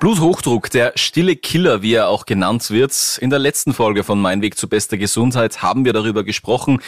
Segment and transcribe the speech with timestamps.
[0.00, 3.18] Bluthochdruck, der stille Killer, wie er auch genannt wird.
[3.20, 6.80] In der letzten Folge von Mein Weg zu bester Gesundheit haben wir darüber gesprochen,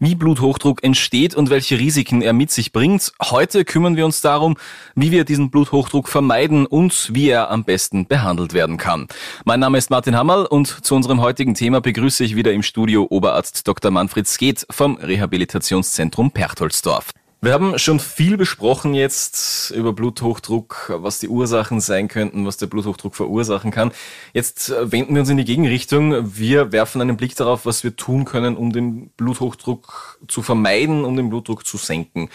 [0.00, 3.14] wie Bluthochdruck entsteht und welche Risiken er mit sich bringt.
[3.22, 4.58] Heute kümmern wir uns darum,
[4.94, 9.08] wie wir diesen Bluthochdruck vermeiden und wie er am besten behandelt werden kann.
[9.46, 13.06] Mein Name ist Martin Hammerl und zu unserem heutigen Thema begrüße ich wieder im Studio
[13.08, 13.90] Oberarzt Dr.
[13.90, 17.12] Manfred Skeet vom Rehabilitationszentrum Perchtoldsdorf.
[17.40, 22.66] Wir haben schon viel besprochen jetzt über Bluthochdruck, was die Ursachen sein könnten, was der
[22.66, 23.92] Bluthochdruck verursachen kann.
[24.32, 26.36] Jetzt äh, wenden wir uns in die Gegenrichtung.
[26.36, 31.16] Wir werfen einen Blick darauf, was wir tun können, um den Bluthochdruck zu vermeiden, um
[31.16, 32.28] den Blutdruck zu senken.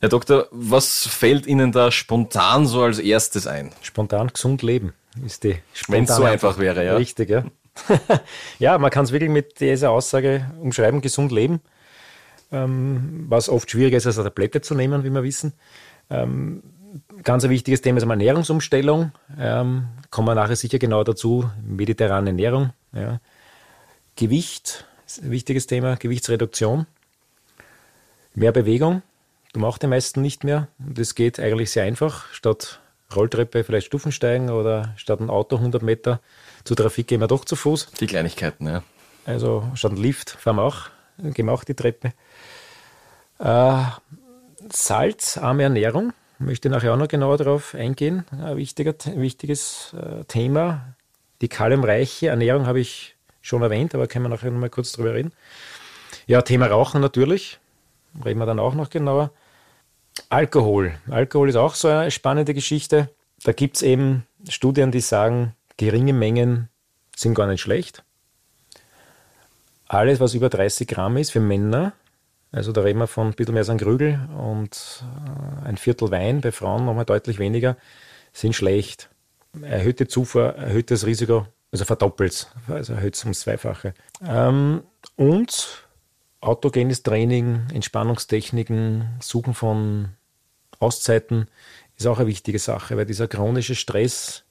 [0.00, 3.72] Herr Doktor, was fällt Ihnen da spontan so als erstes ein?
[3.80, 4.92] Spontan gesund leben
[5.24, 5.56] ist die
[5.88, 6.96] Wenn es so einfach wäre, ja.
[6.96, 7.44] Richtig, ja.
[8.58, 11.62] ja, man kann es wirklich mit dieser Aussage umschreiben, gesund leben
[12.54, 15.52] ähm, was oft schwieriger ist, als eine Tablette zu nehmen, wie wir wissen.
[16.10, 16.62] Ähm,
[17.22, 19.12] ganz ein wichtiges Thema ist eine Ernährungsumstellung.
[19.38, 21.50] Ähm, kommen wir nachher sicher genau dazu.
[21.66, 22.70] Mediterrane Ernährung.
[22.92, 23.20] Ja.
[24.16, 25.96] Gewicht ist ein wichtiges Thema.
[25.96, 26.86] Gewichtsreduktion.
[28.34, 29.02] Mehr Bewegung.
[29.52, 30.68] Du machst die meisten nicht mehr.
[30.78, 32.32] Das geht eigentlich sehr einfach.
[32.32, 32.80] Statt
[33.14, 36.20] Rolltreppe vielleicht Stufen steigen oder statt ein Auto 100 Meter
[36.64, 37.90] zur Trafik gehen wir doch zu Fuß.
[38.00, 38.82] Die Kleinigkeiten, ja.
[39.26, 42.12] Also statt Lift fahren wir auch gemacht, die Treppe.
[43.38, 43.82] Äh,
[44.70, 48.24] salzarme Ernährung, möchte nachher auch noch genauer darauf eingehen.
[48.30, 50.94] Ein wichtiger, wichtiges äh, Thema.
[51.40, 55.14] Die kaliumreiche Ernährung habe ich schon erwähnt, aber können wir nachher noch mal kurz drüber
[55.14, 55.32] reden.
[56.26, 57.58] Ja, Thema Rauchen natürlich,
[58.24, 59.30] reden wir dann auch noch genauer.
[60.28, 60.94] Alkohol.
[61.10, 63.10] Alkohol ist auch so eine spannende Geschichte.
[63.42, 66.68] Da gibt es eben Studien, die sagen, geringe Mengen
[67.16, 68.04] sind gar nicht schlecht.
[69.94, 71.92] Alles, was über 30 Gramm ist für Männer,
[72.50, 75.04] also da reden wir von ein bisschen mehr als Krügel und
[75.62, 77.76] äh, ein Viertel Wein, bei Frauen nochmal deutlich weniger,
[78.32, 79.08] sind schlecht.
[79.62, 83.94] Erhöhte Zufuhr erhöht das Risiko, also verdoppelt also erhöht es ums Zweifache.
[84.26, 84.82] Ähm,
[85.14, 85.86] und
[86.40, 90.08] autogenes Training, Entspannungstechniken, Suchen von
[90.80, 91.46] Auszeiten
[91.94, 94.42] ist auch eine wichtige Sache, weil dieser chronische Stress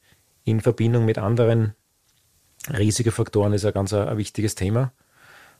[0.45, 1.75] in Verbindung mit anderen
[2.69, 4.93] Risikofaktoren ist ein ganz ein, ein wichtiges Thema.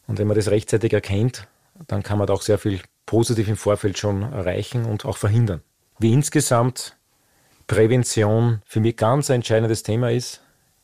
[0.08, 1.48] Und wenn man das rechtzeitig erkennt,
[1.88, 5.62] dann kann man da auch sehr viel positiv im Vorfeld schon erreichen und auch verhindern.
[6.00, 6.98] Wie insgesamt
[7.68, 10.42] Prävention für mich ganz ein entscheidendes Thema ist,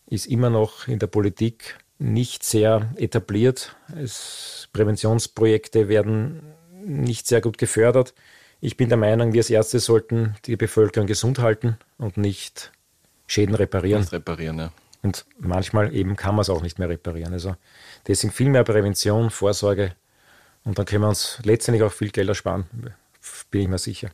[0.07, 3.75] ist immer noch in der Politik nicht sehr etabliert.
[3.95, 6.41] Es, Präventionsprojekte werden
[6.85, 8.13] nicht sehr gut gefördert.
[8.61, 12.71] Ich bin der Meinung, wir als Ärzte sollten die Bevölkerung gesund halten und nicht
[13.27, 14.01] Schäden reparieren.
[14.01, 14.71] Nicht reparieren, ja.
[15.01, 17.33] Und manchmal eben kann man es auch nicht mehr reparieren.
[17.33, 17.55] Also
[18.07, 19.95] deswegen viel mehr Prävention, Vorsorge
[20.63, 22.65] und dann können wir uns letztendlich auch viel Geld ersparen,
[23.49, 24.09] bin ich mir sicher.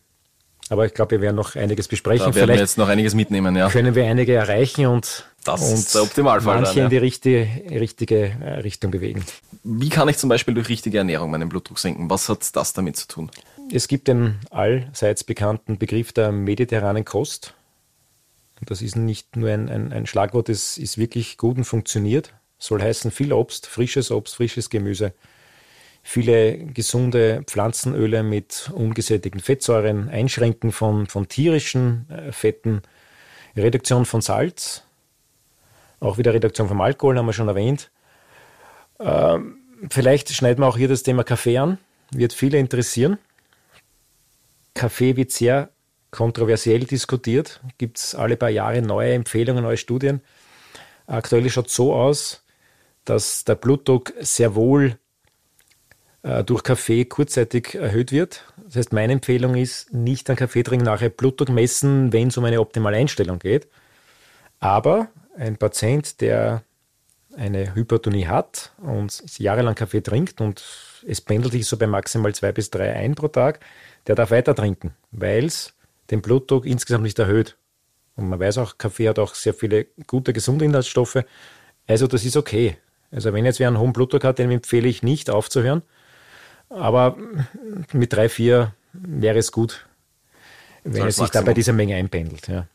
[0.70, 2.26] Aber ich glaube, wir werden noch einiges besprechen.
[2.26, 3.70] Da werden Vielleicht wir jetzt noch einiges mitnehmen, ja.
[3.70, 6.84] Können wir einige erreichen und, das und ist der Optimalfall manche dann, ja.
[6.86, 9.24] in die richtige, richtige äh, Richtung bewegen.
[9.64, 12.10] Wie kann ich zum Beispiel durch richtige Ernährung meinen Blutdruck senken?
[12.10, 13.32] Was hat das damit zu tun?
[13.72, 17.54] Es gibt den allseits bekannten Begriff der mediterranen Kost.
[18.62, 22.34] Das ist nicht nur ein, ein, ein Schlagwort, das ist wirklich gut und funktioniert.
[22.58, 25.14] Soll heißen viel Obst, frisches Obst, frisches Gemüse
[26.08, 32.84] viele gesunde Pflanzenöle mit ungesättigten Fettsäuren, Einschränken von, von tierischen äh, Fetten,
[33.58, 34.84] Reduktion von Salz,
[36.00, 37.90] auch wieder Reduktion vom Alkohol haben wir schon erwähnt.
[39.00, 39.58] Ähm,
[39.90, 41.80] vielleicht schneiden wir auch hier das Thema Kaffee an,
[42.12, 43.18] wird viele interessieren.
[44.76, 45.72] Kaffee wird sehr
[46.16, 50.22] kontroversiell diskutiert, gibt es alle paar Jahre neue Empfehlungen, neue Studien.
[51.08, 52.44] Aktuell schaut es so aus,
[53.04, 54.98] dass der Blutdruck sehr wohl
[56.24, 58.46] äh, durch Kaffee kurzzeitig erhöht wird.
[58.64, 62.46] Das heißt, meine Empfehlung ist, nicht an Kaffee trinken, nachher Blutdruck messen, wenn es um
[62.46, 63.68] eine optimale Einstellung geht.
[64.60, 66.64] Aber ein Patient, der
[67.38, 70.64] eine Hypertonie hat und jahrelang Kaffee trinkt und
[71.06, 73.60] es pendelt sich so bei maximal zwei bis drei ein pro Tag,
[74.08, 75.75] der darf weiter trinken, weil es
[76.12, 77.58] den Blutdruck insgesamt nicht erhöht.
[78.16, 81.24] Und man weiß auch, Kaffee hat auch sehr viele gute, gesunde Inhaltsstoffe.
[81.88, 82.78] Also das ist okay.
[83.12, 85.82] Also wenn jetzt wer einen hohen Blutdruck hat, dem empfehle ich nicht aufzuhören.
[86.70, 87.18] Aber
[87.94, 89.86] mit drei, vier wäre es gut,
[90.84, 92.48] wenn es sich da bei dieser Menge einpendelt.
[92.48, 92.68] Ja.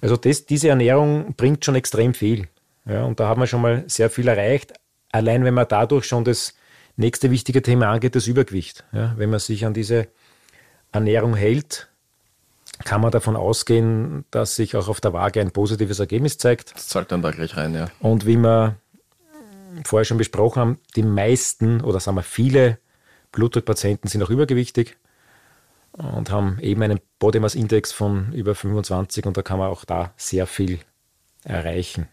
[0.00, 2.48] Also das, diese Ernährung bringt schon extrem viel.
[2.86, 4.72] Ja, und da haben wir schon mal sehr viel erreicht.
[5.12, 6.54] Allein wenn man dadurch schon das
[6.96, 8.84] nächste wichtige Thema angeht, das Übergewicht.
[8.92, 10.08] Ja, wenn man sich an diese
[10.90, 11.88] Ernährung hält,
[12.84, 16.74] kann man davon ausgehen, dass sich auch auf der Waage ein positives Ergebnis zeigt.
[16.74, 17.88] Das zahlt dann da gleich rein, ja.
[18.00, 18.76] Und wie man
[19.84, 22.78] vorher schon besprochen haben, die meisten oder sagen wir viele
[23.32, 24.96] Blutdruckpatienten sind auch übergewichtig
[25.92, 29.84] und haben eben einen Body Mass Index von über 25 und da kann man auch
[29.84, 30.78] da sehr viel
[31.44, 32.08] erreichen.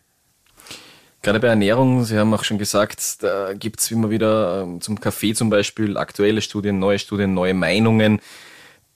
[1.22, 5.00] Gerade bei Ernährung, Sie haben auch schon gesagt, da gibt es immer wieder ähm, zum
[5.00, 8.22] Kaffee zum Beispiel aktuelle Studien, neue Studien, neue Meinungen.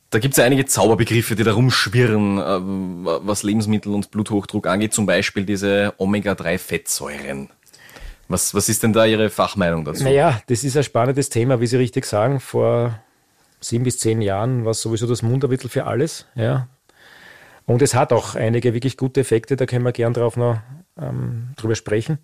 [0.09, 4.93] Da gibt es ja einige Zauberbegriffe, die da rumschwirren, ähm, was Lebensmittel und Bluthochdruck angeht,
[4.93, 7.49] zum Beispiel diese Omega-3-Fettsäuren.
[8.27, 10.03] Was, was ist denn da Ihre Fachmeinung dazu?
[10.03, 12.39] Naja, das ist ein spannendes Thema, wie Sie richtig sagen.
[12.39, 12.99] Vor
[13.59, 16.25] sieben bis zehn Jahren war es sowieso das Mundermittel für alles.
[16.35, 16.67] Ja.
[17.65, 20.59] Und es hat auch einige wirklich gute Effekte, da können wir gern drauf noch
[20.99, 22.17] ähm, drüber sprechen.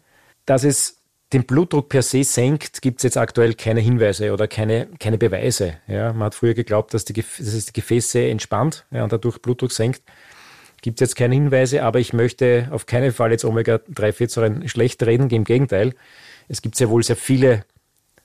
[0.46, 0.98] Dass es
[1.33, 5.77] den Blutdruck per se senkt, gibt es jetzt aktuell keine Hinweise oder keine, keine Beweise.
[5.88, 6.13] Ja.
[6.13, 9.72] Man hat früher geglaubt, dass, die, dass es die Gefäße entspannt ja, und dadurch Blutdruck
[9.72, 10.04] senkt.
[10.81, 15.30] Gibt es jetzt keine Hinweise, aber ich möchte auf keinen Fall jetzt Omega-3-Fettsäuren schlecht reden,
[15.31, 15.95] im Gegenteil.
[16.48, 17.66] Es gibt sehr wohl sehr viele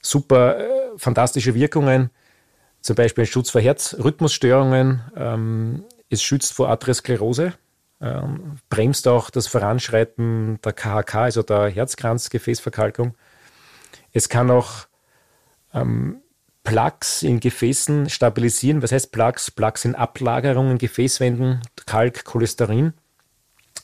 [0.03, 2.11] super äh, fantastische Wirkungen,
[2.83, 7.55] zum Beispiel Schutz vor Herzrhythmusstörungen, ähm, es schützt vor Arteriosklerose,
[8.01, 13.15] ähm, bremst auch das Voranschreiten der KHK, also der Herzkranzgefäßverkalkung.
[14.13, 14.87] Es kann auch
[15.75, 16.23] ähm,
[16.65, 18.83] Plaques in Gefäßen stabilisieren.
[18.83, 19.51] Was heißt Plaques?
[19.51, 22.93] Plaques sind Ablagerungen Gefäßwänden, Kalk, Cholesterin.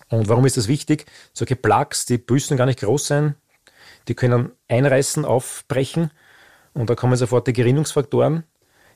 [0.09, 1.07] Und warum ist das wichtig?
[1.33, 3.35] Solche Plaques, die müssen gar nicht groß sein,
[4.09, 6.11] die können einreißen, aufbrechen
[6.75, 8.45] und da kommen sofort die Gerinnungsfaktoren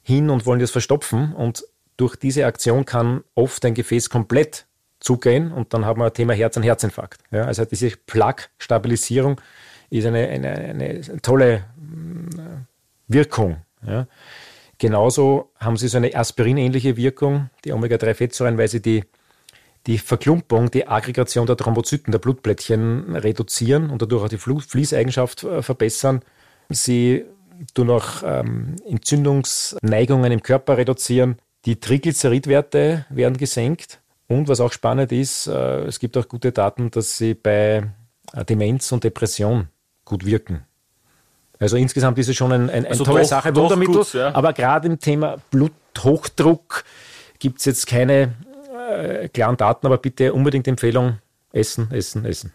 [0.02, 1.34] hin und wollen das verstopfen.
[1.34, 1.64] Und
[1.96, 4.66] durch diese Aktion kann oft ein Gefäß komplett
[5.00, 7.23] zugehen und dann haben wir ein Thema Herz- und Herzinfarkt.
[7.31, 9.41] Ja, also diese Plaque-Stabilisierung
[9.91, 12.29] ist eine, eine, eine tolle mm,
[13.08, 13.56] Wirkung
[13.87, 14.06] ja.
[14.79, 19.05] Genauso haben sie so eine Aspirin-ähnliche Wirkung, die Omega-3-Fettsäuren, weil sie die,
[19.87, 25.62] die Verklumpung, die Aggregation der Thrombozyten, der Blutplättchen reduzieren und dadurch auch die Fließeigenschaft äh,
[25.62, 26.23] verbessern.
[26.70, 27.26] Sie
[27.75, 31.37] tun auch ähm, Entzündungsneigungen im Körper reduzieren.
[31.67, 34.00] Die Triglyceridwerte werden gesenkt.
[34.31, 37.82] Und was auch spannend ist, äh, es gibt auch gute Daten, dass sie bei
[38.32, 39.67] äh, Demenz und Depression
[40.05, 40.62] gut wirken.
[41.59, 43.97] Also insgesamt ist es schon ein, ein, also tolle doch, Sache, Wundermittel.
[43.97, 44.32] Gut, ja.
[44.32, 46.85] Aber gerade im Thema Bluthochdruck
[47.41, 48.35] gibt es jetzt keine
[48.88, 51.19] äh, klaren Daten, aber bitte unbedingt Empfehlung,
[51.53, 52.53] essen, essen, essen.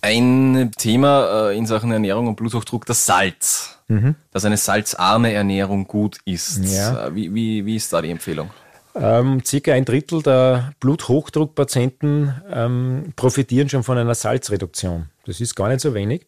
[0.00, 3.78] Ein Thema äh, in Sachen Ernährung und Bluthochdruck, das Salz.
[3.88, 4.14] Mhm.
[4.30, 6.64] Dass eine salzarme Ernährung gut ist.
[6.64, 7.08] Ja.
[7.08, 8.48] Äh, wie, wie, wie ist da die Empfehlung?
[8.94, 15.10] Ähm, circa ein Drittel der Bluthochdruckpatienten ähm, profitieren schon von einer Salzreduktion.
[15.26, 16.26] Das ist gar nicht so wenig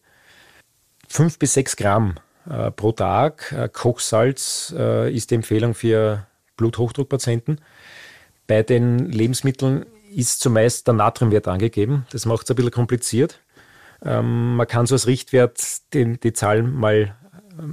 [1.07, 2.15] fünf bis sechs Gramm
[2.49, 6.27] äh, pro Tag äh, Kochsalz äh, ist die Empfehlung für
[6.57, 7.61] Bluthochdruckpatienten.
[8.45, 12.05] Bei den Lebensmitteln ist zumeist der Natriumwert angegeben.
[12.11, 13.39] Das macht es ein bisschen kompliziert.
[14.03, 15.61] Ähm, man kann so als Richtwert
[15.93, 17.15] den, die Zahl mal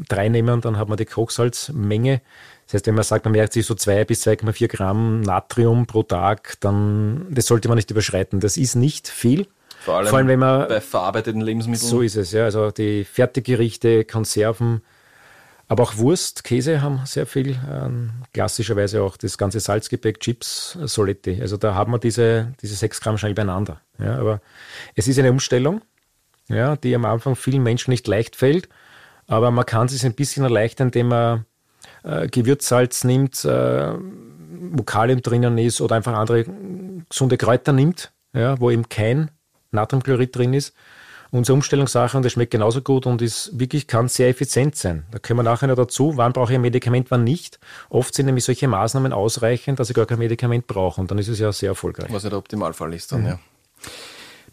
[0.08, 2.20] drei nehmen, dann hat man die Kochsalzmenge.
[2.66, 6.02] Das heißt, wenn man sagt, man merkt sich so zwei bis 2,4 Gramm Natrium pro
[6.02, 8.40] Tag, dann das sollte man nicht überschreiten.
[8.40, 9.46] Das ist nicht viel.
[9.80, 11.88] Vor allem, Vor allem wenn man, bei verarbeiteten Lebensmitteln.
[11.88, 12.44] So ist es, ja.
[12.44, 14.80] Also die Fertiggerichte, Konserven,
[15.68, 17.58] aber auch Wurst, Käse haben sehr viel.
[17.70, 21.38] Ähm, klassischerweise auch das ganze Salzgebäck, Chips, Soletti.
[21.40, 23.80] Also da haben wir diese, diese 6 Gramm schnell beieinander.
[23.98, 24.40] Ja, aber
[24.94, 25.80] es ist eine Umstellung,
[26.48, 28.68] ja, die am Anfang vielen Menschen nicht leicht fällt.
[29.26, 31.46] Aber man kann es ein bisschen erleichtern, indem man
[32.02, 33.92] äh, Gewürzsalz nimmt, äh,
[34.72, 36.44] wo Kalium drinnen ist oder einfach andere
[37.08, 39.30] gesunde Kräuter nimmt, ja, wo eben kein
[39.70, 40.74] Natriumchlorid drin ist.
[41.30, 45.04] Unsere Umstellungssache, und das schmeckt genauso gut und ist wirklich, kann sehr effizient sein.
[45.10, 47.58] Da kommen wir nachher noch dazu, wann brauche ich ein Medikament, wann nicht.
[47.88, 51.26] Oft sind nämlich solche Maßnahmen ausreichend, dass ich gar kein Medikament brauche und dann ist
[51.26, 52.12] es ja sehr erfolgreich.
[52.12, 53.26] Was ja der Optimalfall ist dann, mhm.
[53.26, 53.38] ja.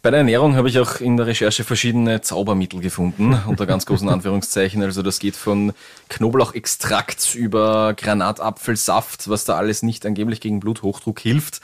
[0.02, 4.08] Bei der Ernährung habe ich auch in der Recherche verschiedene Zaubermittel gefunden, unter ganz großen
[4.08, 4.82] Anführungszeichen.
[4.82, 5.72] Also das geht von
[6.08, 11.60] Knoblauchextrakt über Granatapfelsaft, was da alles nicht angeblich gegen Bluthochdruck hilft.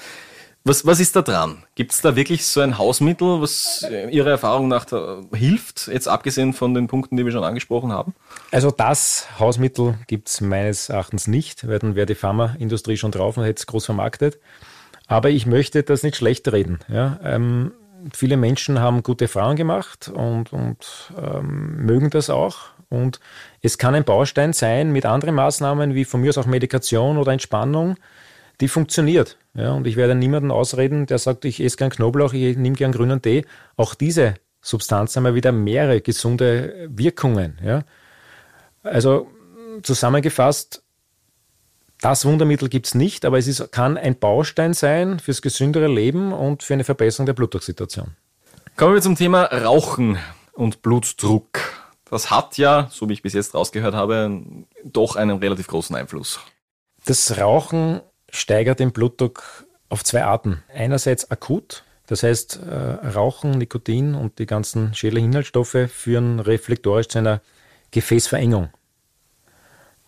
[0.63, 1.65] Was, was ist da dran?
[1.75, 4.87] Gibt es da wirklich so ein Hausmittel, was Ihrer Erfahrung nach
[5.35, 8.15] hilft, jetzt abgesehen von den Punkten, die wir schon angesprochen haben?
[8.53, 13.37] Also das Hausmittel gibt es meines Erachtens nicht, weil dann wäre die Pharmaindustrie schon drauf
[13.37, 14.39] und hätte es groß vermarktet.
[15.09, 16.79] Aber ich möchte das nicht schlecht reden.
[16.89, 17.19] Ja?
[17.25, 17.73] Ähm,
[18.13, 22.69] viele Menschen haben gute Erfahrungen gemacht und, und ähm, mögen das auch.
[22.89, 23.21] Und
[23.61, 27.33] es kann ein Baustein sein mit anderen Maßnahmen, wie von mir aus auch Medikation oder
[27.33, 27.97] Entspannung,
[28.61, 29.37] die funktioniert.
[29.55, 32.93] Ja, und ich werde niemanden ausreden, der sagt, ich esse gern Knoblauch, ich nehme gern
[32.93, 33.45] grünen Tee.
[33.77, 37.59] Auch diese Substanzen haben ja wieder mehrere gesunde Wirkungen.
[37.63, 37.83] Ja.
[38.83, 39.31] Also
[39.83, 40.83] zusammengefasst,
[42.01, 46.33] das Wundermittel gibt es nicht, aber es ist, kann ein Baustein sein fürs gesündere Leben
[46.33, 48.17] und für eine Verbesserung der Blutdrucksituation.
[48.77, 50.19] Kommen wir zum Thema Rauchen
[50.53, 51.59] und Blutdruck.
[52.11, 54.41] Das hat ja, so wie ich bis jetzt rausgehört habe,
[54.85, 56.41] doch einen relativ großen Einfluss.
[57.05, 58.01] Das Rauchen
[58.31, 60.63] steigert den Blutdruck auf zwei Arten.
[60.73, 62.75] Einerseits akut, das heißt, äh,
[63.09, 67.41] Rauchen, Nikotin und die ganzen schädlichen Inhaltsstoffe führen reflektorisch zu einer
[67.91, 68.71] Gefäßverengung.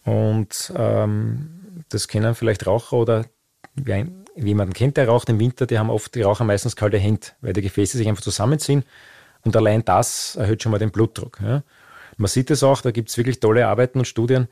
[0.05, 1.60] Und ähm,
[1.91, 3.27] das kennen vielleicht Raucher oder
[4.37, 7.53] jemanden kennt, der raucht im Winter, die haben oft die Raucher meistens kalte Hände, weil
[7.53, 8.85] die Gefäße sich einfach zusammenziehen
[9.43, 11.39] und allein das erhöht schon mal den Blutdruck.
[11.43, 11.63] Ja.
[12.17, 14.49] Man sieht es auch, da gibt es wirklich tolle Arbeiten und Studien.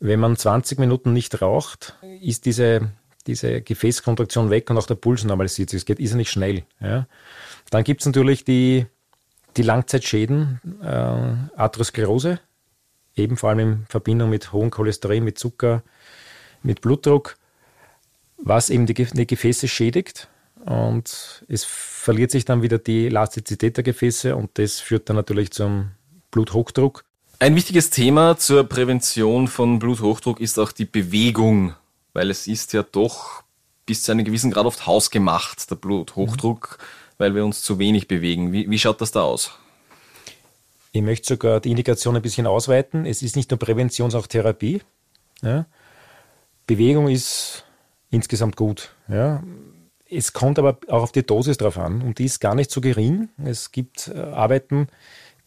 [0.00, 2.90] Wenn man 20 Minuten nicht raucht, ist diese,
[3.26, 5.78] diese Gefäßkontraktion weg und auch der Puls normalisiert sich.
[5.78, 6.64] Es geht irrsinnig schnell.
[6.80, 7.06] Ja.
[7.70, 8.86] Dann gibt es natürlich die,
[9.56, 12.40] die Langzeitschäden, äh, Atherosklerose,
[13.14, 15.84] eben vor allem in Verbindung mit hohem Cholesterin, mit Zucker,
[16.62, 17.36] mit Blutdruck,
[18.38, 20.28] was eben die, die Gefäße schädigt
[20.64, 25.50] und es verliert sich dann wieder die Elastizität der Gefäße und das führt dann natürlich
[25.50, 25.90] zum
[26.30, 27.04] Bluthochdruck.
[27.38, 31.74] Ein wichtiges Thema zur Prävention von Bluthochdruck ist auch die Bewegung,
[32.12, 33.42] weil es ist ja doch
[33.84, 37.14] bis zu einem gewissen Grad oft hausgemacht, der Bluthochdruck, mhm.
[37.18, 38.52] weil wir uns zu wenig bewegen.
[38.52, 39.50] Wie, wie schaut das da aus?
[40.92, 43.06] Ich möchte sogar die Indikation ein bisschen ausweiten.
[43.06, 44.82] Es ist nicht nur Prävention, sondern auch Therapie.
[45.40, 45.66] Ja.
[46.76, 47.64] Bewegung ist
[48.10, 48.94] insgesamt gut.
[49.08, 49.42] Ja.
[50.08, 52.80] Es kommt aber auch auf die Dosis drauf an und die ist gar nicht so
[52.80, 53.28] gering.
[53.42, 54.88] Es gibt äh, Arbeiten,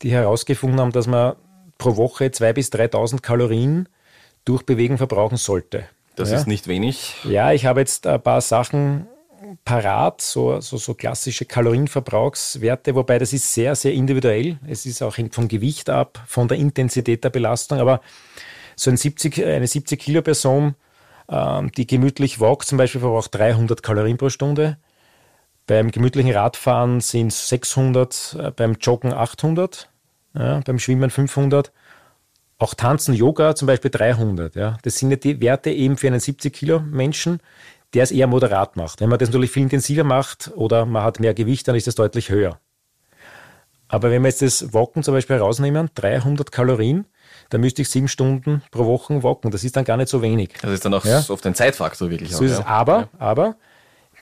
[0.01, 1.35] die herausgefunden haben, dass man
[1.77, 3.89] pro Woche 2.000 bis 3.000 Kalorien
[4.43, 5.85] durch Bewegen verbrauchen sollte.
[6.15, 6.37] Das ja.
[6.37, 7.15] ist nicht wenig.
[7.23, 9.07] Ja, ich habe jetzt ein paar Sachen
[9.63, 14.57] parat, so, so, so klassische Kalorienverbrauchswerte, wobei das ist sehr, sehr individuell.
[14.67, 18.01] Es ist auch vom Gewicht ab, von der Intensität der Belastung, aber
[18.75, 20.75] so ein 70, eine 70 Kilo Person,
[21.29, 24.77] die gemütlich walkt, zum Beispiel verbraucht 300 Kalorien pro Stunde.
[25.67, 29.89] Beim gemütlichen Radfahren sind es 600, äh, beim Joggen 800,
[30.35, 31.71] ja, beim Schwimmen 500.
[32.57, 34.55] Auch Tanzen, Yoga zum Beispiel 300.
[34.55, 34.77] Ja.
[34.83, 37.39] Das sind ja die Werte eben für einen 70 Kilo Menschen,
[37.93, 39.01] der es eher moderat macht.
[39.01, 41.95] Wenn man das natürlich viel intensiver macht oder man hat mehr Gewicht, dann ist das
[41.95, 42.59] deutlich höher.
[43.87, 47.05] Aber wenn wir jetzt das Walken zum Beispiel herausnehmen, 300 Kalorien,
[47.49, 49.51] dann müsste ich sieben Stunden pro Woche walken.
[49.51, 50.53] Das ist dann gar nicht so wenig.
[50.61, 51.23] Das ist dann auch ja?
[51.27, 52.31] oft ein Zeitfaktor wirklich.
[52.31, 52.65] So auch, ist es.
[52.65, 53.09] Aber, ja.
[53.19, 53.55] aber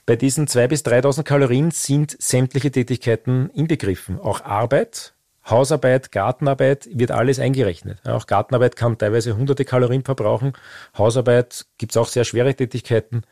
[0.06, 4.20] bei diesen 2.000 bis 3.000 Kalorien sind sämtliche Tätigkeiten inbegriffen.
[4.20, 5.14] Auch Arbeit,
[5.48, 7.98] Hausarbeit, Gartenarbeit wird alles eingerechnet.
[8.06, 10.52] Auch Gartenarbeit kann teilweise hunderte Kalorien verbrauchen.
[10.96, 13.22] Hausarbeit gibt es auch sehr schwere Tätigkeiten.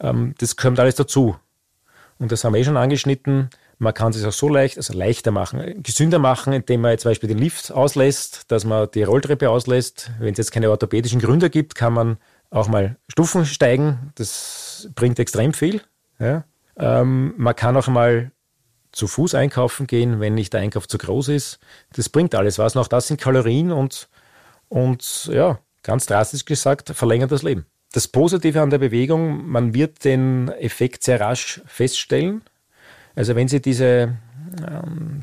[0.00, 1.36] Ähm, das kommt alles dazu.
[2.18, 3.50] Und das haben wir eh schon angeschnitten.
[3.78, 7.28] Man kann es auch so leicht, also leichter machen, gesünder machen, indem man zum Beispiel
[7.28, 10.10] den Lift auslässt, dass man die Rolltreppe auslässt.
[10.18, 12.16] Wenn es jetzt keine orthopädischen Gründe gibt, kann man
[12.50, 14.12] auch mal Stufen steigen.
[14.14, 15.82] Das bringt extrem viel.
[16.18, 16.44] Ja.
[16.78, 18.30] Ähm, man kann auch mal
[18.92, 21.58] zu Fuß einkaufen gehen, wenn nicht der Einkauf zu groß ist.
[21.92, 22.74] Das bringt alles was.
[22.74, 24.08] Und auch das sind Kalorien und,
[24.68, 27.66] und ja, ganz drastisch gesagt, verlängert das Leben.
[27.92, 32.42] Das Positive an der Bewegung, man wird den Effekt sehr rasch feststellen.
[33.16, 34.16] Also wenn Sie diese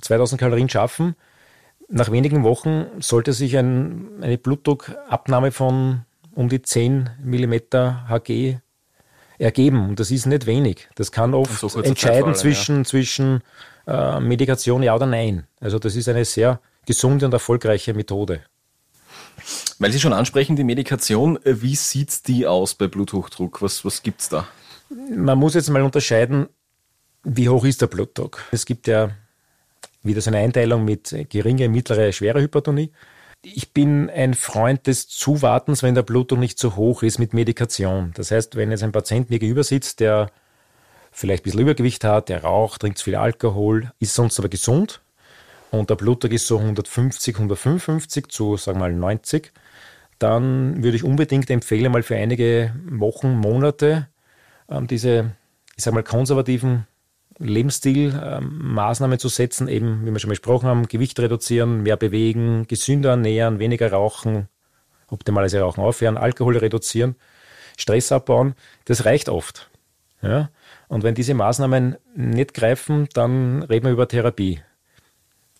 [0.02, 1.16] 2000 ähm, Kalorien schaffen,
[1.88, 6.02] nach wenigen Wochen sollte sich ein, eine Blutdruckabnahme von
[6.34, 7.54] um die 10 mm
[8.10, 8.60] Hg
[9.38, 9.90] ergeben.
[9.90, 10.90] Und das ist nicht wenig.
[10.96, 12.84] Das kann oft so entscheiden zwischen, ja.
[12.84, 13.42] zwischen
[13.88, 15.46] äh, Medikation ja oder nein.
[15.60, 18.42] Also das ist eine sehr gesunde und erfolgreiche Methode.
[19.80, 23.62] Weil Sie schon ansprechen, die Medikation, äh, wie sieht die aus bei Bluthochdruck?
[23.62, 24.48] Was, was gibt es da?
[24.90, 26.48] Man muss jetzt mal unterscheiden,
[27.24, 28.44] wie hoch ist der Blutdruck.
[28.51, 29.12] Es gibt ja
[30.03, 32.92] wieder so eine Einteilung mit geringe, mittlere, schwere Hypertonie.
[33.42, 38.12] Ich bin ein Freund des Zuwartens, wenn der Blutdruck nicht so hoch ist mit Medikation.
[38.15, 40.30] Das heißt, wenn jetzt ein Patient mir gegenüber sitzt, der
[41.12, 45.01] vielleicht ein bisschen Übergewicht hat, der raucht, trinkt viel Alkohol, ist sonst aber gesund
[45.72, 49.51] und der Blutdruck ist so 150, 155 zu, sagen wir mal, 90,
[50.20, 54.08] dann würde ich unbedingt empfehlen, mal für einige Wochen, Monate
[54.70, 55.36] ähm, diese,
[55.75, 56.88] ich sag mal, konservativen
[57.40, 63.12] Lebensstilmaßnahmen ähm, zu setzen, eben, wie wir schon besprochen haben, Gewicht reduzieren, mehr bewegen, gesünder
[63.12, 64.48] ernähren, weniger rauchen,
[65.08, 67.16] optimalerweise Rauchen aufhören, Alkohol reduzieren,
[67.78, 68.56] Stress abbauen.
[68.86, 69.70] Das reicht oft.
[70.22, 70.50] Ja?
[70.88, 74.62] Und wenn diese Maßnahmen nicht greifen, dann reden wir über Therapie.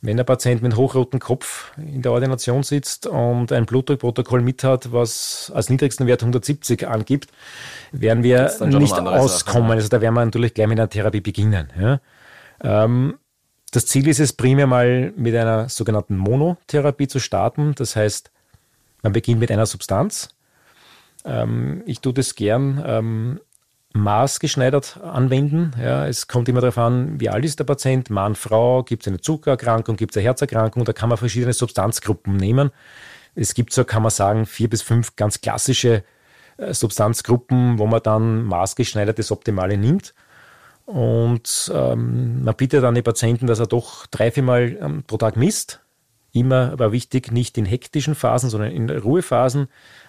[0.06, 4.92] Wenn der Patient mit hochrotem Kopf in der Ordination sitzt und ein Blutdruckprotokoll mit hat,
[4.92, 7.32] was als niedrigsten Wert 170 angibt,
[7.94, 9.70] werden wir nicht auskommen.
[9.70, 11.70] Sachen, Also da werden wir natürlich gleich mit einer Therapie beginnen.
[11.80, 12.02] Ja.
[12.62, 13.18] Ähm,
[13.72, 17.74] das Ziel ist es primär mal mit einer sogenannten Monotherapie zu starten.
[17.76, 18.30] Das heißt,
[19.04, 20.36] man beginnt mit einer Substanz.
[21.24, 23.40] Ähm, ich tue das gern ähm,
[23.94, 25.74] maßgeschneidert anwenden.
[25.80, 29.08] Ja, es kommt immer darauf an, wie alt ist der Patient, Mann, Frau, gibt es
[29.08, 32.72] eine Zuckererkrankung, gibt es eine Herzerkrankung, da kann man verschiedene Substanzgruppen nehmen.
[33.36, 36.04] Es gibt so, kann man sagen, vier bis fünf ganz klassische
[36.58, 40.14] äh, Substanzgruppen, wo man dann maßgeschneidert das Optimale nimmt.
[40.86, 45.38] Und ähm, man bittet dann die Patienten, dass er doch drei, viermal ähm, pro Tag
[45.38, 45.80] misst.
[46.34, 49.68] Immer aber wichtig, nicht in hektischen Phasen, sondern in Ruhephasen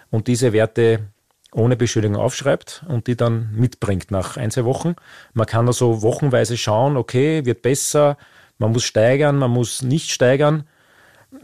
[0.09, 1.07] und diese Werte
[1.55, 4.95] ohne Beschädigung aufschreibt und die dann mitbringt nach ein, zwei Wochen.
[5.33, 8.17] Man kann also wochenweise schauen, okay, wird besser,
[8.57, 10.65] man muss steigern, man muss nicht steigern.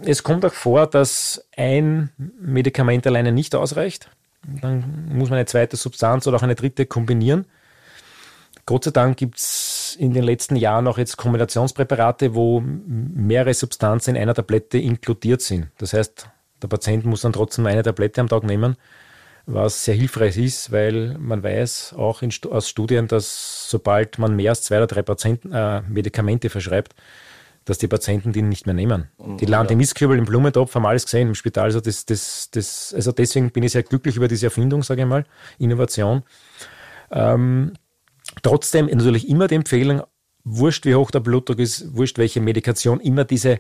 [0.04, 4.10] Es kommt auch vor, dass ein Medikament alleine nicht ausreicht.
[4.44, 7.46] Dann muss man eine zweite Substanz oder auch eine dritte kombinieren.
[8.66, 14.16] Gott sei Dank gibt es in den letzten Jahren auch jetzt Kombinationspräparate, wo mehrere Substanzen
[14.16, 15.68] in einer Tablette inkludiert sind.
[15.78, 16.28] Das heißt,
[16.62, 18.76] der Patient muss dann trotzdem eine Tablette am Tag nehmen,
[19.46, 24.52] was sehr hilfreich ist, weil man weiß auch in, aus Studien, dass sobald man mehr
[24.52, 26.96] als zwei oder drei Patienten, äh, Medikamente verschreibt,
[27.66, 29.10] dass die Patienten die nicht mehr nehmen.
[29.40, 31.66] Die landen im Mistkübel, im Blumentopf, haben alles gesehen im Spital.
[31.66, 35.08] Also, das, das, das, also deswegen bin ich sehr glücklich über diese Erfindung, sage ich
[35.08, 35.26] mal,
[35.60, 36.24] Innovation.
[37.12, 37.74] Ähm,
[38.42, 40.02] trotzdem natürlich immer die Empfehlung,
[40.44, 43.60] wurscht wie hoch der Blutdruck ist, wurscht welche Medikation, immer diese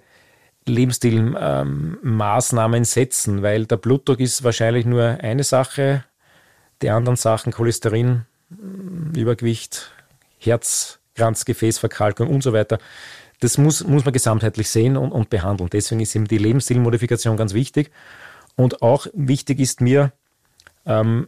[0.65, 6.03] Lebensstilmaßnahmen ähm, setzen, weil der Blutdruck ist wahrscheinlich nur eine Sache,
[6.81, 8.25] die anderen Sachen, Cholesterin,
[9.15, 9.91] Übergewicht,
[10.39, 12.79] Herzkranzgefäßverkalkung und so weiter,
[13.39, 15.69] das muss, muss man gesamtheitlich sehen und, und behandeln.
[15.71, 17.91] Deswegen ist eben die Lebensstilmodifikation ganz wichtig.
[18.55, 20.11] Und auch wichtig ist mir,
[20.85, 21.27] ähm,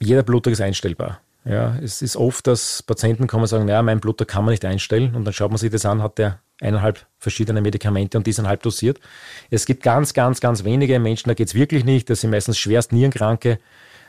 [0.00, 1.20] jeder Blutdruck ist einstellbar.
[1.44, 4.64] Ja, es ist oft, dass Patienten kommen und sagen, ja, mein Blutdruck kann man nicht
[4.64, 5.14] einstellen.
[5.14, 8.62] Und dann schaut man sich das an, hat der eineinhalb verschiedene Medikamente und die halb
[8.62, 9.00] dosiert.
[9.50, 12.08] Es gibt ganz, ganz, ganz wenige Menschen, da geht es wirklich nicht.
[12.08, 13.58] Das sind meistens schwerst Nierenkranke,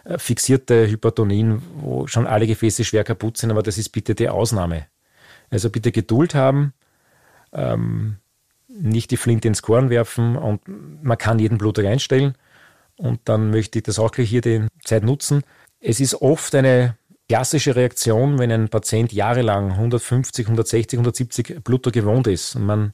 [0.06, 4.30] äh, fixierte Hypertonien, wo schon alle Gefäße schwer kaputt sind, aber das ist bitte die
[4.30, 4.88] Ausnahme.
[5.50, 6.74] Also bitte Geduld haben,
[7.54, 8.18] ähm,
[8.68, 10.62] nicht die Flinte ins Korn werfen und
[11.02, 12.36] man kann jeden Blutdruck einstellen.
[12.98, 15.44] Und dann möchte ich das auch gleich hier die Zeit nutzen.
[15.80, 16.96] Es ist oft eine
[17.28, 22.94] klassische Reaktion, wenn ein Patient jahrelang 150, 160, 170 Blutdruck gewohnt ist und man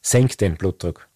[0.00, 1.08] senkt den Blutdruck,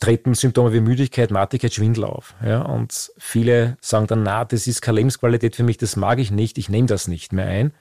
[0.00, 2.34] treten Symptome wie Müdigkeit, Matigkeit, Schwindel auf.
[2.44, 6.30] Ja, und viele sagen dann, na, das ist keine Lebensqualität für mich, das mag ich
[6.30, 7.72] nicht, ich nehme das nicht mehr ein.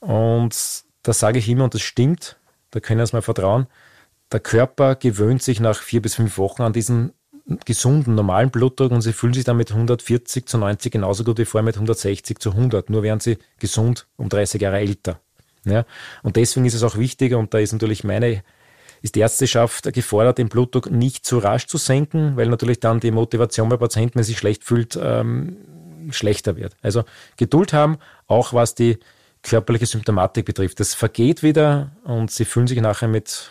[0.00, 2.36] Und das sage ich immer und das stimmt,
[2.70, 3.66] da können wir uns mal vertrauen.
[4.30, 7.12] Der Körper gewöhnt sich nach vier bis fünf Wochen an diesen
[7.64, 11.44] gesunden, normalen Blutdruck und sie fühlen sich dann mit 140 zu 90 genauso gut wie
[11.44, 12.90] vorher mit 160 zu 100.
[12.90, 15.20] Nur werden sie gesund um 30 Jahre älter.
[15.64, 15.84] Ja?
[16.22, 18.42] Und deswegen ist es auch wichtig, und da ist natürlich meine,
[19.00, 23.10] ist die Ärzteschaft gefordert, den Blutdruck nicht zu rasch zu senken, weil natürlich dann die
[23.10, 25.56] Motivation bei Patienten, wenn er sich schlecht fühlt, ähm,
[26.10, 26.76] schlechter wird.
[26.82, 27.04] Also
[27.36, 28.98] Geduld haben, auch was die
[29.42, 30.80] körperliche Symptomatik betrifft.
[30.80, 33.50] Das vergeht wieder und sie fühlen sich nachher mit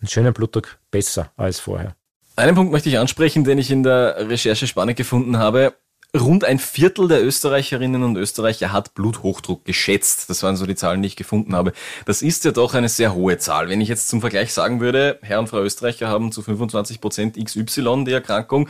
[0.00, 1.97] einem schönen Blutdruck besser als vorher.
[2.38, 5.74] Einen Punkt möchte ich ansprechen, den ich in der Recherche spannend gefunden habe.
[6.16, 10.30] Rund ein Viertel der Österreicherinnen und Österreicher hat Bluthochdruck geschätzt.
[10.30, 11.72] Das waren so die Zahlen, die ich gefunden habe.
[12.06, 13.68] Das ist ja doch eine sehr hohe Zahl.
[13.68, 17.44] Wenn ich jetzt zum Vergleich sagen würde, Herr und Frau Österreicher haben zu 25 Prozent
[17.44, 18.68] XY die Erkrankung,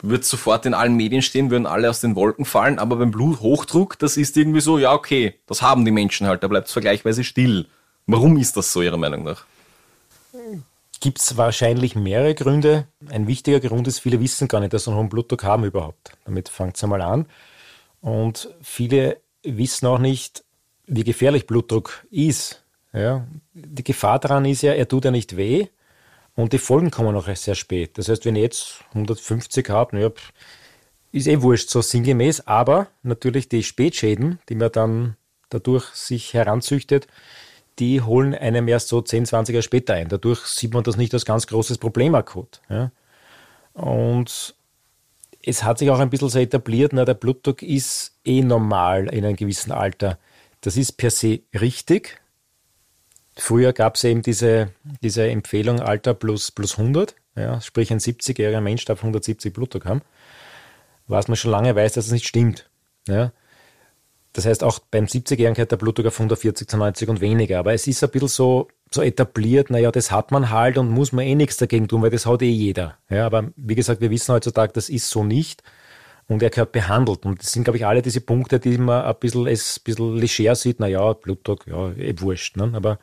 [0.00, 2.78] wird sofort in allen Medien stehen, würden alle aus den Wolken fallen.
[2.78, 6.46] Aber beim Bluthochdruck, das ist irgendwie so, ja okay, das haben die Menschen halt, da
[6.46, 7.66] bleibt es vergleichsweise still.
[8.06, 9.44] Warum ist das so Ihrer Meinung nach?
[11.00, 12.86] Gibt es wahrscheinlich mehrere Gründe.
[13.08, 16.12] Ein wichtiger Grund ist, viele wissen gar nicht, dass sie einen hohen Blutdruck haben überhaupt.
[16.24, 17.26] Damit fängt es einmal an.
[18.00, 20.44] Und viele wissen auch nicht,
[20.86, 22.62] wie gefährlich Blutdruck ist.
[22.92, 25.66] Ja, die Gefahr daran ist ja, er tut ja nicht weh
[26.34, 27.98] und die Folgen kommen noch sehr spät.
[27.98, 30.10] Das heißt, wenn ich jetzt 150 habe, naja,
[31.12, 35.16] ist eh wurscht, so sinngemäß, aber natürlich die Spätschäden, die man dann
[35.48, 37.06] dadurch sich heranzüchtet,
[37.78, 40.08] die holen einem erst so 10, 20 Jahre später ein.
[40.08, 42.60] Dadurch sieht man das nicht als ganz großes Problem akut.
[42.68, 42.90] Ja.
[43.74, 44.54] Und
[45.44, 49.24] es hat sich auch ein bisschen so etabliert, na, der Blutdruck ist eh normal in
[49.24, 50.18] einem gewissen Alter.
[50.62, 52.20] Das ist per se richtig.
[53.36, 58.62] Früher gab es eben diese, diese Empfehlung Alter plus, plus 100, ja, sprich ein 70-jähriger
[58.62, 60.00] Mensch darf 170 Blutdruck haben,
[61.06, 62.68] was man schon lange weiß, dass es nicht stimmt.
[63.06, 63.32] Ja.
[64.36, 67.58] Das heißt, auch beim 70-Jährigen geht der Blutdruck auf 140 zu 90 und weniger.
[67.58, 71.12] Aber es ist ein bisschen so, so etabliert, naja, das hat man halt und muss
[71.12, 72.98] man eh nichts dagegen tun, weil das hat eh jeder.
[73.08, 75.62] Ja, aber wie gesagt, wir wissen heutzutage, das ist so nicht.
[76.28, 77.24] Und er gehört behandelt.
[77.24, 80.54] Und das sind, glaube ich, alle diese Punkte, die man ein bisschen, ein bisschen leger
[80.54, 80.80] sieht.
[80.80, 82.58] Naja, Blutdruck, ja, eh wurscht.
[82.58, 82.70] Ne?
[82.74, 82.98] Aber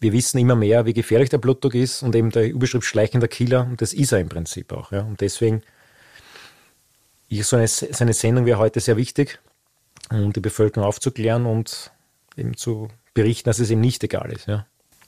[0.00, 3.66] wir wissen immer mehr, wie gefährlich der Blutdruck ist und eben der Überschrift schleichender Killer.
[3.68, 4.90] Und das ist er im Prinzip auch.
[4.90, 5.02] Ja?
[5.02, 5.60] Und deswegen
[7.28, 9.38] ist so eine, so eine Sendung wie heute sehr wichtig
[10.10, 11.90] um die Bevölkerung aufzuklären und
[12.36, 14.46] eben zu berichten, dass es ihm nicht egal ist.
[14.46, 14.66] Ja.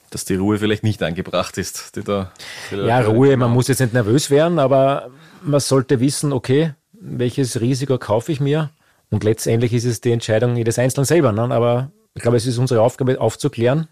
[0.09, 1.95] Dass die Ruhe vielleicht nicht angebracht ist.
[1.95, 2.31] Die da
[2.71, 5.09] ja, Ruhe, man muss jetzt nicht nervös werden, aber
[5.41, 8.71] man sollte wissen, okay, welches Risiko kaufe ich mir?
[9.09, 11.31] Und letztendlich ist es die Entscheidung jedes Einzelnen selber.
[11.31, 11.53] Ne?
[11.53, 13.87] Aber ich glaube, es ist unsere Aufgabe aufzuklären.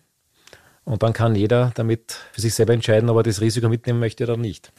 [0.86, 4.24] Und dann kann jeder damit für sich selber entscheiden, ob er das Risiko mitnehmen möchte
[4.24, 4.72] oder nicht.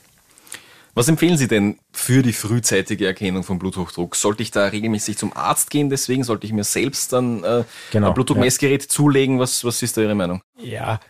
[0.96, 4.14] Was empfehlen Sie denn für die frühzeitige Erkennung von Bluthochdruck?
[4.14, 5.90] Sollte ich da regelmäßig zum Arzt gehen?
[5.90, 8.88] Deswegen sollte ich mir selbst dann äh, genau, ein Blutdruckmessgerät ja.
[8.88, 9.40] zulegen?
[9.40, 10.42] Was, was ist da Ihre Meinung?
[10.56, 11.00] Ja,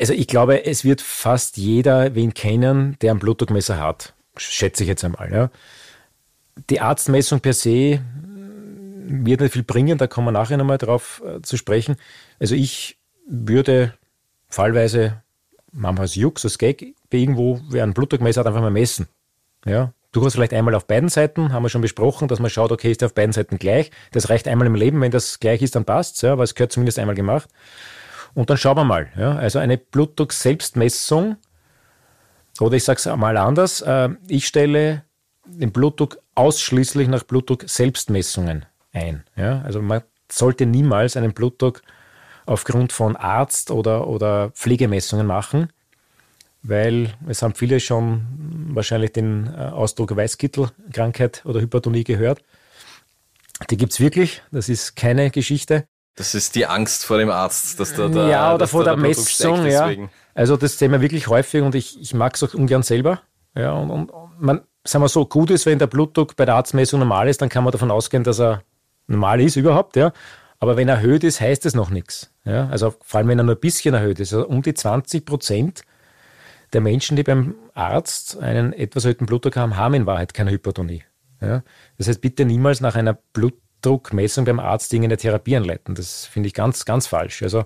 [0.00, 4.14] also ich glaube, es wird fast jeder wen kennen, der ein Blutdruckmesser hat.
[4.36, 5.32] Schätze ich jetzt einmal.
[5.32, 5.50] Ja.
[6.70, 8.00] Die Arztmessung per se
[9.10, 11.96] wird nicht viel bringen, da kommen wir nachher nochmal drauf äh, zu sprechen.
[12.40, 13.94] Also ich würde
[14.48, 15.22] fallweise,
[15.72, 19.06] manchmal als Jux, als Gag, irgendwo, wer einen Blutdruckmesser hat, einfach mal messen.
[19.68, 22.90] Ja, durchaus vielleicht einmal auf beiden Seiten, haben wir schon besprochen, dass man schaut, okay,
[22.90, 23.90] ist der auf beiden Seiten gleich.
[24.12, 26.72] Das reicht einmal im Leben, wenn das gleich ist, dann passt ja, aber es gehört
[26.72, 27.48] zumindest einmal gemacht.
[28.34, 29.08] Und dann schauen wir mal.
[29.16, 29.36] Ja.
[29.36, 31.36] Also eine Blutdruck-Selbstmessung,
[32.60, 35.04] oder ich sage es mal anders, äh, ich stelle
[35.46, 39.24] den Blutdruck ausschließlich nach Blutdruck-Selbstmessungen ein.
[39.36, 39.62] Ja.
[39.62, 41.82] Also man sollte niemals einen Blutdruck
[42.46, 45.70] aufgrund von Arzt- oder, oder Pflegemessungen machen,
[46.62, 48.26] weil es haben viele schon
[48.74, 52.42] wahrscheinlich den äh, Ausdruck Weißkittelkrankheit oder Hypertonie gehört.
[53.70, 55.86] Die gibt es wirklich, das ist keine Geschichte.
[56.14, 59.02] Das ist die Angst vor dem Arzt, dass da, da Ja, oder vor der, der
[59.02, 59.90] Messung, ja.
[60.34, 63.20] Also das sehen wir wirklich häufig und ich, ich mag es auch ungern selber.
[63.54, 67.00] Ja, und, und man, sagen wir so, gut ist, wenn der Blutdruck bei der Arztmessung
[67.00, 68.62] normal ist, dann kann man davon ausgehen, dass er
[69.06, 70.12] normal ist überhaupt, ja.
[70.60, 72.32] Aber wenn er erhöht ist, heißt es noch nichts.
[72.44, 72.68] Ja?
[72.68, 74.32] Also vor allem, wenn er nur ein bisschen erhöht ist.
[74.32, 75.82] Also um die 20 Prozent
[76.72, 81.04] der Menschen, die beim Arzt einen etwas erhöhten Blutdruck haben, haben in Wahrheit keine Hypertonie.
[81.40, 81.62] Ja?
[81.96, 85.94] Das heißt, bitte niemals nach einer Blutdruckmessung beim Arzt irgendeine Therapie anleiten.
[85.94, 87.42] Das finde ich ganz, ganz falsch.
[87.42, 87.64] Also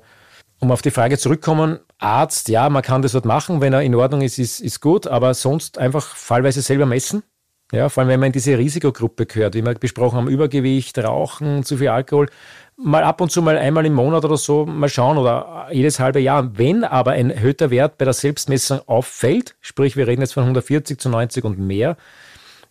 [0.60, 3.94] um auf die Frage zurückkommen, Arzt, ja, man kann das dort machen, wenn er in
[3.94, 7.24] Ordnung ist, ist, ist gut, aber sonst einfach fallweise selber messen.
[7.72, 11.64] Ja, vor allem, wenn man in diese Risikogruppe gehört, wie wir besprochen haben, Übergewicht, Rauchen,
[11.64, 12.28] zu viel Alkohol,
[12.76, 16.20] mal ab und zu mal einmal im Monat oder so mal schauen oder jedes halbe
[16.20, 16.58] Jahr.
[16.58, 20.98] Wenn aber ein erhöhter Wert bei der Selbstmessung auffällt, sprich wir reden jetzt von 140
[20.98, 21.96] zu 90 und mehr,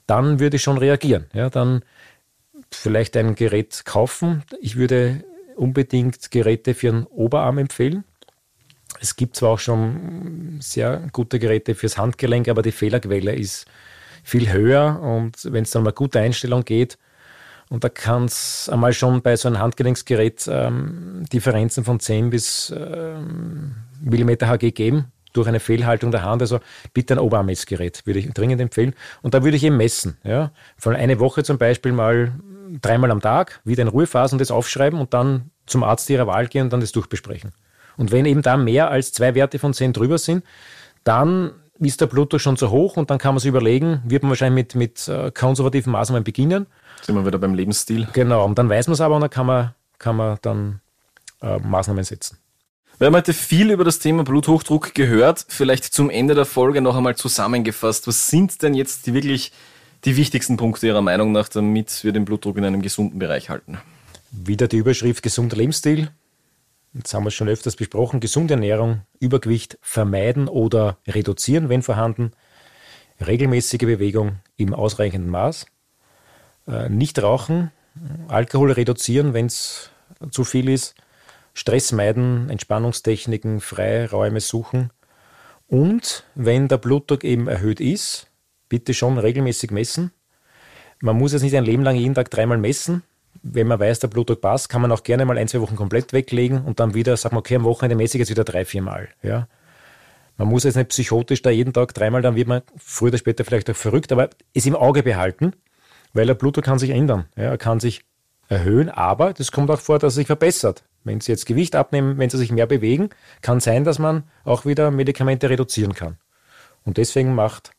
[0.06, 1.26] dann würde ich schon reagieren.
[1.34, 1.82] Ja, dann
[2.70, 4.44] vielleicht ein Gerät kaufen.
[4.62, 5.24] Ich würde
[5.56, 8.04] unbedingt Geräte für den Oberarm empfehlen.
[9.00, 13.66] Es gibt zwar auch schon sehr gute Geräte fürs Handgelenk, aber die Fehlerquelle ist
[14.24, 16.98] viel höher und wenn es dann mal gute Einstellung geht,
[17.72, 22.74] und da kann es einmal schon bei so einem Handgelenksgerät ähm, Differenzen von 10 bis
[22.78, 26.42] ähm, Millimeter Hg geben durch eine Fehlhaltung der Hand.
[26.42, 26.60] Also
[26.94, 28.94] bitte ein Oberarmmessgerät würde ich dringend empfehlen.
[29.22, 30.18] Und da würde ich eben messen.
[30.26, 30.52] Ja?
[30.78, 32.34] Von eine Woche zum Beispiel mal
[32.82, 36.64] dreimal am Tag, wieder in Ruhephasen das aufschreiben und dann zum Arzt Ihrer Wahl gehen
[36.64, 37.54] und dann das durchbesprechen.
[37.96, 40.44] Und wenn eben da mehr als zwei Werte von 10 drüber sind,
[41.06, 41.52] dann
[41.88, 44.76] ist der Blutdruck schon zu hoch und dann kann man sich überlegen, wird man wahrscheinlich
[44.76, 46.68] mit, mit äh, konservativen Maßnahmen beginnen
[47.06, 48.08] sind wir wieder beim Lebensstil.
[48.14, 50.82] Genau, und dann weiß man es aber und dann kann man, kann man dann
[51.42, 52.38] äh, Maßnahmen setzen.
[52.98, 55.46] Wir haben heute viel über das Thema Bluthochdruck gehört.
[55.48, 58.08] Vielleicht zum Ende der Folge noch einmal zusammengefasst.
[58.08, 59.52] Was sind denn jetzt die wirklich
[60.06, 63.80] die wichtigsten Punkte Ihrer Meinung nach, damit wir den Blutdruck in einem gesunden Bereich halten?
[64.32, 66.10] Wieder die Überschrift gesunder Lebensstil.
[66.94, 68.20] Jetzt haben wir es schon öfters besprochen.
[68.20, 72.32] Gesunde Ernährung, Übergewicht vermeiden oder reduzieren, wenn vorhanden.
[73.26, 75.68] Regelmäßige Bewegung im ausreichenden Maß.
[76.68, 77.72] Äh, nicht rauchen,
[78.28, 79.90] Alkohol reduzieren, wenn es
[80.32, 80.96] zu viel ist,
[81.54, 84.92] Stress meiden, Entspannungstechniken, Freiräume suchen
[85.72, 88.28] und wenn der Blutdruck eben erhöht ist,
[88.68, 90.12] bitte schon regelmäßig messen.
[91.00, 93.04] Man muss es nicht ein Leben lang jeden Tag dreimal messen.
[93.44, 96.14] Wenn man weiß, der Blutdruck passt, kann man auch gerne mal ein, zwei Wochen komplett
[96.14, 99.10] weglegen und dann wieder sagen, okay, am Wochenende ich jetzt wieder drei, vier Mal.
[99.24, 99.48] Ja.
[100.38, 103.44] Man muss jetzt nicht psychotisch da jeden Tag dreimal, dann wird man früher oder später
[103.44, 105.54] vielleicht auch verrückt, aber es im Auge behalten
[106.14, 107.26] weil der Blutdruck kann sich ändern.
[107.36, 108.04] Ja, er kann sich
[108.48, 110.84] erhöhen, aber das kommt auch vor, dass er sich verbessert.
[111.04, 113.10] Wenn Sie jetzt Gewicht abnehmen, wenn Sie sich mehr bewegen,
[113.42, 116.18] kann sein, dass man auch wieder Medikamente reduzieren kann.
[116.84, 117.72] Und deswegen macht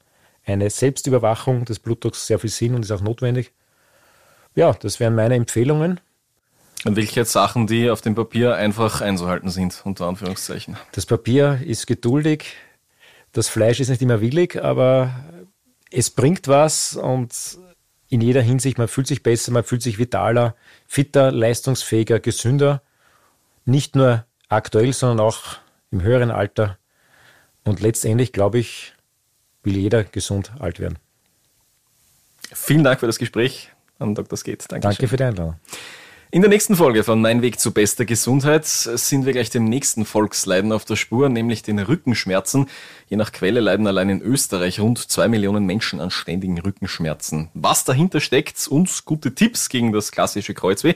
[0.44, 3.52] eine Selbstüberwachung des Blutdrucks sehr viel Sinn und ist auch notwendig.
[4.54, 6.00] Ja, das wären meine Empfehlungen.
[6.84, 10.76] Und welche Sachen, die auf dem Papier einfach einzuhalten sind, unter Anführungszeichen?
[10.92, 12.54] Das Papier ist geduldig,
[13.32, 15.24] das Fleisch ist nicht immer willig, aber
[15.90, 17.58] es bringt was und
[18.08, 18.78] in jeder Hinsicht.
[18.78, 22.82] Man fühlt sich besser, man fühlt sich vitaler, fitter, leistungsfähiger, gesünder.
[23.64, 25.58] Nicht nur aktuell, sondern auch
[25.90, 26.78] im höheren Alter.
[27.64, 28.92] Und letztendlich, glaube ich,
[29.62, 30.98] will jeder gesund alt werden.
[32.52, 33.70] Vielen Dank für das Gespräch
[34.02, 34.36] an Dr.
[34.36, 34.66] Skate.
[34.68, 35.54] Danke für die Einladung.
[36.34, 40.06] In der nächsten Folge von Mein Weg zu bester Gesundheit sind wir gleich dem nächsten
[40.06, 42.70] Volksleiden auf der Spur, nämlich den Rückenschmerzen.
[43.06, 47.50] Je nach Quelle leiden allein in Österreich rund zwei Millionen Menschen an ständigen Rückenschmerzen.
[47.52, 50.94] Was dahinter steckt und gute Tipps gegen das klassische Kreuzweh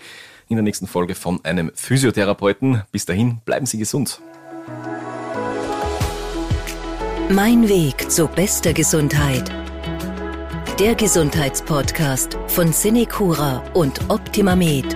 [0.49, 2.85] in der nächsten Folge von einem Physiotherapeuten.
[2.91, 4.23] Bis dahin, bleiben Sie gesund.
[7.29, 9.66] Mein Weg zu bester Gesundheit.
[10.79, 14.95] Der Gesundheitspodcast von Cinecura und Optimamed.